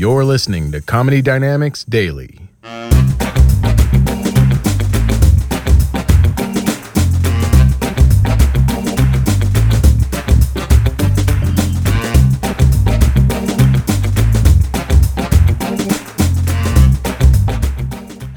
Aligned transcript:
You're 0.00 0.24
listening 0.24 0.72
to 0.72 0.80
Comedy 0.80 1.20
Dynamics 1.20 1.84
Daily. 1.84 2.38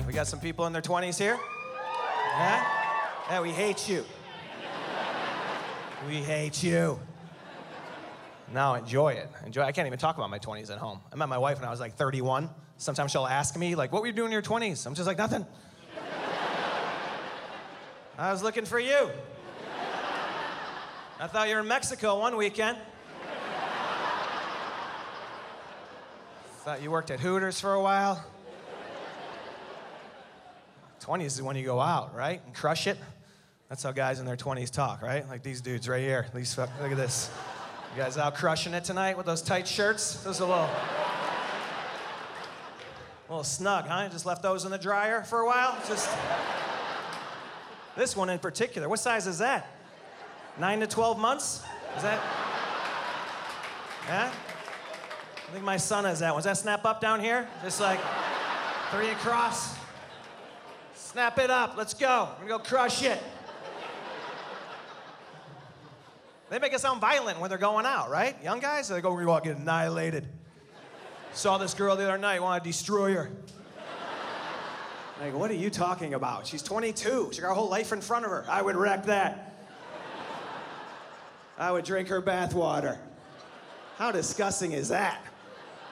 We 0.05 0.11
got 0.11 0.27
some 0.27 0.41
people 0.41 0.65
in 0.65 0.73
their 0.73 0.81
20s 0.81 1.17
here? 1.17 1.39
Yeah? 2.39 2.67
Yeah, 3.29 3.41
we 3.41 3.51
hate 3.51 3.87
you. 3.87 4.03
We 6.09 6.15
hate 6.15 6.61
you. 6.61 6.99
No, 8.53 8.75
enjoy 8.75 9.13
it. 9.13 9.29
Enjoy. 9.45 9.63
I 9.63 9.71
can't 9.71 9.87
even 9.87 9.97
talk 9.97 10.15
about 10.15 10.29
my 10.29 10.37
20s 10.37 10.69
at 10.69 10.77
home. 10.77 10.99
I 11.11 11.15
met 11.15 11.27
my 11.27 11.39
wife 11.39 11.57
when 11.57 11.67
I 11.67 11.71
was 11.71 11.79
like 11.79 11.95
31. 11.95 12.49
Sometimes 12.77 13.11
she'll 13.11 13.25
ask 13.25 13.57
me, 13.57 13.73
like, 13.73 13.91
what 13.91 14.01
were 14.01 14.07
you 14.07 14.13
doing 14.13 14.27
in 14.27 14.31
your 14.31 14.43
20s? 14.43 14.85
I'm 14.85 14.93
just 14.93 15.07
like, 15.07 15.17
nothing. 15.17 15.45
I 18.15 18.31
was 18.31 18.43
looking 18.43 18.65
for 18.65 18.79
you. 18.79 19.09
I 21.19 21.27
thought 21.27 21.49
you 21.49 21.55
were 21.55 21.61
in 21.61 21.67
Mexico 21.67 22.19
one 22.19 22.37
weekend. 22.37 22.77
Thought 26.59 26.81
you 26.83 26.91
worked 26.91 27.09
at 27.09 27.19
Hooters 27.19 27.59
for 27.59 27.73
a 27.73 27.81
while. 27.81 28.23
20s 31.01 31.25
is 31.25 31.41
when 31.41 31.55
you 31.55 31.65
go 31.65 31.81
out, 31.81 32.15
right? 32.15 32.39
And 32.45 32.53
crush 32.53 32.85
it. 32.87 32.97
That's 33.67 33.81
how 33.81 33.91
guys 33.91 34.19
in 34.19 34.25
their 34.25 34.37
20s 34.37 34.69
talk, 34.69 35.01
right? 35.01 35.27
Like 35.27 35.41
these 35.41 35.59
dudes 35.59 35.89
right 35.89 36.01
here. 36.01 36.27
These, 36.33 36.57
look 36.57 36.69
at 36.79 36.95
this. 36.95 37.31
You 37.95 38.01
guys 38.01 38.17
out 38.17 38.33
crushing 38.33 38.73
it 38.73 38.83
tonight 38.83 39.17
with 39.17 39.27
those 39.27 39.43
tight 39.43 39.67
shirts? 39.67 40.15
Those 40.23 40.41
are 40.41 40.45
a 40.45 40.47
little, 40.47 40.63
a 40.63 40.69
little 43.29 43.43
snug, 43.43 43.85
huh? 43.85 44.09
Just 44.09 44.25
left 44.25 44.41
those 44.41 44.65
in 44.65 44.71
the 44.71 44.79
dryer 44.79 45.21
for 45.21 45.41
a 45.41 45.45
while? 45.45 45.77
Just. 45.87 46.09
This 47.95 48.17
one 48.17 48.31
in 48.31 48.39
particular. 48.39 48.89
What 48.89 48.97
size 48.97 49.27
is 49.27 49.37
that? 49.37 49.67
Nine 50.59 50.79
to 50.79 50.87
12 50.87 51.19
months? 51.19 51.61
Is 51.95 52.01
that? 52.01 52.19
Yeah? 54.07 54.31
I 55.47 55.51
think 55.51 55.63
my 55.63 55.77
son 55.77 56.05
has 56.05 56.21
that 56.21 56.33
one. 56.33 56.39
Does 56.39 56.45
that 56.45 56.57
snap 56.57 56.85
up 56.85 56.99
down 56.99 57.19
here? 57.19 57.47
Just 57.61 57.79
like 57.79 57.99
three 58.89 59.09
across? 59.09 59.75
Snap 60.95 61.37
it 61.37 61.51
up. 61.51 61.77
Let's 61.77 61.93
go. 61.93 62.29
We're 62.41 62.47
gonna 62.47 62.63
go 62.63 62.67
crush 62.67 63.03
it. 63.03 63.21
They 66.49 66.59
make 66.59 66.73
it 66.73 66.79
sound 66.79 67.01
violent 67.01 67.39
when 67.39 67.49
they're 67.49 67.57
going 67.57 67.85
out, 67.85 68.09
right? 68.11 68.35
Young 68.43 68.59
guys, 68.59 68.87
they 68.87 69.01
go, 69.01 69.13
we're 69.13 69.25
gonna 69.25 69.43
get 69.43 69.57
annihilated. 69.57 70.27
Saw 71.33 71.57
this 71.57 71.73
girl 71.73 71.95
the 71.95 72.03
other 72.03 72.17
night, 72.17 72.41
want 72.41 72.63
to 72.63 72.69
destroy 72.69 73.13
her. 73.13 73.31
Like, 75.19 75.33
what 75.33 75.49
are 75.49 75.55
you 75.55 75.69
talking 75.69 76.13
about? 76.13 76.45
She's 76.45 76.61
22. 76.61 77.29
She 77.31 77.41
got 77.41 77.47
her 77.47 77.53
whole 77.53 77.69
life 77.69 77.93
in 77.93 78.01
front 78.01 78.25
of 78.25 78.31
her. 78.31 78.45
I 78.47 78.61
would 78.61 78.75
wreck 78.75 79.05
that. 79.05 79.55
I 81.57 81.71
would 81.71 81.85
drink 81.85 82.09
her 82.09 82.21
bathwater. 82.21 82.97
How 83.97 84.11
disgusting 84.11 84.73
is 84.73 84.89
that? 84.89 85.23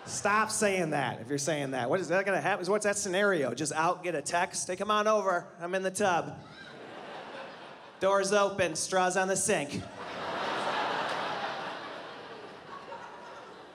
Stop 0.05 0.49
saying 0.49 0.89
that 0.89 1.21
if 1.21 1.29
you're 1.29 1.37
saying 1.37 1.71
that. 1.71 1.89
What 1.89 1.99
is 1.99 2.07
that 2.07 2.25
gonna 2.25 2.41
happen? 2.41 2.65
What's 2.65 2.85
that 2.85 2.97
scenario? 2.97 3.53
Just 3.53 3.71
out, 3.73 4.03
get 4.03 4.15
a 4.15 4.21
text, 4.21 4.67
hey, 4.67 4.75
come 4.75 4.91
on 4.91 5.07
over. 5.07 5.45
I'm 5.61 5.75
in 5.75 5.83
the 5.83 5.91
tub. 5.91 6.37
Doors 7.99 8.33
open, 8.33 8.75
straws 8.75 9.15
on 9.15 9.27
the 9.27 9.37
sink. 9.37 9.81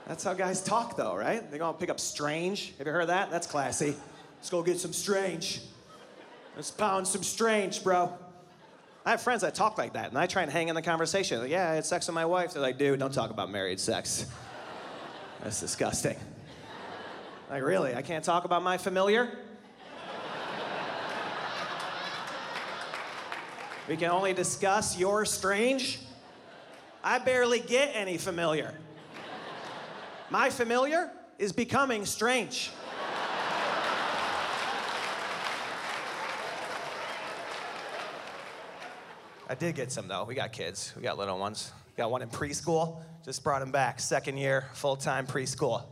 That's 0.07 0.23
how 0.23 0.35
guys 0.35 0.63
talk, 0.63 0.97
though, 0.97 1.17
right? 1.17 1.51
They 1.51 1.59
go 1.59 1.69
and 1.69 1.79
pick 1.79 1.91
up 1.91 1.99
strange. 1.99 2.75
Have 2.79 2.87
you 2.87 2.93
heard 2.93 3.09
that? 3.09 3.31
That's 3.31 3.47
classy. 3.47 3.97
Let's 4.37 4.51
go 4.51 4.63
get 4.63 4.79
some 4.79 4.93
strange. 4.93 5.61
Let's 6.55 6.71
pound 6.71 7.09
some 7.09 7.23
strange, 7.23 7.83
bro. 7.83 8.13
I 9.05 9.11
have 9.11 9.21
friends 9.21 9.43
that 9.43 9.55
talk 9.55 9.79
like 9.79 9.95
that, 9.95 10.09
and 10.09 10.19
I 10.19 10.27
try 10.27 10.43
and 10.43 10.51
hang 10.51 10.69
in 10.69 10.75
the 10.75 10.83
conversation. 10.83 11.41
Like, 11.41 11.51
yeah, 11.51 11.71
I 11.71 11.75
had 11.75 11.85
sex 11.85 12.07
with 12.07 12.15
my 12.15 12.25
wife. 12.25 12.53
They're 12.53 12.63
like, 12.63 12.79
dude, 12.79 12.99
don't 13.01 13.13
talk 13.13 13.31
about 13.31 13.51
married 13.51 13.81
sex. 13.81 14.27
That's 15.43 15.61
disgusting. 15.61 16.17
Like, 17.51 17.63
really? 17.63 17.95
I 17.95 18.03
can't 18.03 18.25
talk 18.25 18.45
about 18.45 18.63
my 18.63 18.79
familiar? 18.79 19.31
We 23.89 23.97
can 23.97 24.11
only 24.11 24.33
discuss 24.33 24.99
your 24.99 25.25
strange? 25.25 26.01
I 27.05 27.21
barely 27.21 27.61
get 27.61 27.93
any 27.95 28.19
familiar. 28.19 28.75
My 30.31 30.51
familiar 30.51 31.11
is 31.39 31.53
becoming 31.53 32.05
strange. 32.05 32.71
I 39.49 39.55
did 39.55 39.77
get 39.77 39.93
some 39.93 40.09
though. 40.09 40.25
We 40.25 40.35
got 40.35 40.53
kids. 40.53 40.93
We 40.97 41.03
got 41.03 41.17
little 41.17 41.39
ones. 41.39 41.73
Got 41.97 42.11
one 42.11 42.23
in 42.23 42.29
preschool. 42.29 43.01
Just 43.25 43.45
brought 43.45 43.63
him 43.63 43.71
back. 43.71 44.01
Second 44.01 44.39
year, 44.39 44.69
full 44.75 44.97
time 44.97 45.27
preschool. 45.27 45.85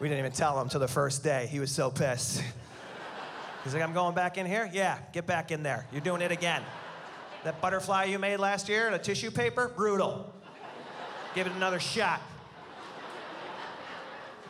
We 0.00 0.08
didn't 0.08 0.20
even 0.20 0.32
tell 0.32 0.58
him 0.60 0.70
till 0.70 0.80
the 0.80 0.88
first 0.88 1.22
day. 1.22 1.46
He 1.50 1.60
was 1.60 1.70
so 1.70 1.90
pissed. 1.90 2.42
He's 3.64 3.74
like, 3.74 3.82
I'm 3.82 3.92
going 3.92 4.14
back 4.14 4.38
in 4.38 4.46
here? 4.46 4.70
Yeah, 4.72 4.98
get 5.12 5.26
back 5.26 5.50
in 5.50 5.62
there. 5.62 5.86
You're 5.92 6.00
doing 6.00 6.22
it 6.22 6.32
again. 6.32 6.62
That 7.44 7.60
butterfly 7.60 8.04
you 8.04 8.18
made 8.18 8.38
last 8.38 8.68
year, 8.68 8.90
the 8.90 8.98
tissue 8.98 9.30
paper, 9.30 9.70
brutal. 9.74 10.32
Give 11.34 11.46
it 11.46 11.52
another 11.52 11.80
shot. 11.80 12.20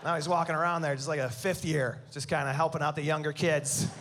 Now 0.06 0.14
he's 0.14 0.28
walking 0.28 0.54
around 0.54 0.82
there 0.82 0.94
just 0.94 1.08
like 1.08 1.18
a 1.18 1.28
fifth 1.28 1.64
year, 1.64 1.98
just 2.12 2.28
kind 2.28 2.48
of 2.48 2.54
helping 2.54 2.80
out 2.80 2.94
the 2.94 3.02
younger 3.02 3.32
kids. 3.32 3.88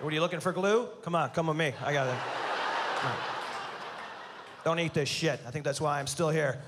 What 0.00 0.10
are 0.10 0.14
you 0.14 0.22
looking 0.22 0.40
for 0.40 0.50
glue? 0.52 0.88
Come 1.02 1.14
on, 1.14 1.28
come 1.28 1.46
with 1.46 1.58
me. 1.58 1.74
I 1.84 1.92
got 1.92 2.08
it. 2.08 2.14
Don't 4.64 4.78
eat 4.80 4.94
this 4.94 5.10
shit. 5.10 5.38
I 5.46 5.50
think 5.50 5.62
that's 5.62 5.78
why 5.78 6.00
I'm 6.00 6.06
still 6.06 6.30
here. 6.30 6.58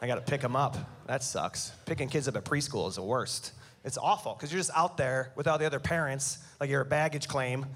I 0.00 0.06
gotta 0.06 0.22
pick 0.22 0.40
them 0.40 0.56
up. 0.56 0.76
That 1.06 1.22
sucks. 1.22 1.72
Picking 1.84 2.08
kids 2.08 2.26
up 2.26 2.36
at 2.36 2.44
preschool 2.44 2.88
is 2.88 2.94
the 2.96 3.02
worst. 3.02 3.52
It's 3.84 3.98
awful 3.98 4.32
because 4.32 4.50
you're 4.50 4.60
just 4.60 4.72
out 4.74 4.96
there 4.96 5.30
with 5.36 5.46
all 5.46 5.58
the 5.58 5.66
other 5.66 5.78
parents, 5.78 6.38
like 6.58 6.70
you're 6.70 6.80
a 6.80 6.86
baggage 6.86 7.28
claim. 7.28 7.66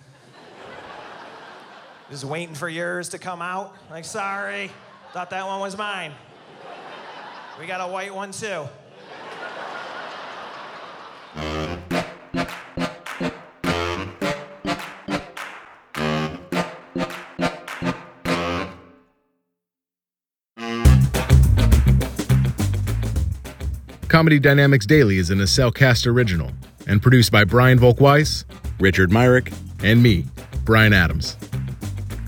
Just 2.13 2.25
waiting 2.25 2.55
for 2.55 2.69
yours 2.69 3.09
to 3.09 3.19
come 3.19 3.41
out. 3.41 3.75
Like, 3.91 4.05
sorry, 4.05 4.71
thought 5.15 5.31
that 5.31 5.47
one 5.47 5.61
was 5.61 5.79
mine. 5.79 6.13
We 7.59 7.65
got 7.67 7.81
a 7.81 7.91
white 7.91 8.15
one 8.15 8.33
too. 8.33 8.69
Comedy 24.09 24.39
Dynamics 24.39 24.85
Daily 24.85 25.17
is 25.17 25.31
an 25.31 25.41
Cast 25.75 26.07
original 26.07 26.51
and 26.87 27.01
produced 27.01 27.33
by 27.33 27.45
Brian 27.45 27.79
Volkweiss, 27.79 28.45
Richard 28.79 29.11
Myrick, 29.11 29.51
and 29.83 30.03
me, 30.03 30.27
Brian 30.67 30.93
Adams. 30.93 31.39